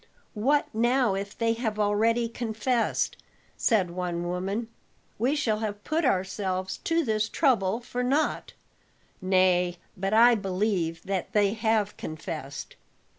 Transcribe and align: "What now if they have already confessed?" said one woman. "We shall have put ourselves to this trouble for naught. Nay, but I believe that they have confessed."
"What 0.33 0.67
now 0.73 1.13
if 1.13 1.37
they 1.37 1.53
have 1.53 1.77
already 1.77 2.27
confessed?" 2.27 3.17
said 3.55 3.91
one 3.91 4.27
woman. 4.27 4.67
"We 5.19 5.35
shall 5.35 5.59
have 5.59 5.83
put 5.83 6.05
ourselves 6.05 6.79
to 6.85 7.05
this 7.05 7.29
trouble 7.29 7.81
for 7.81 8.03
naught. 8.03 8.53
Nay, 9.21 9.77
but 9.95 10.11
I 10.15 10.33
believe 10.33 11.03
that 11.03 11.33
they 11.33 11.53
have 11.53 11.97
confessed." 11.97 12.75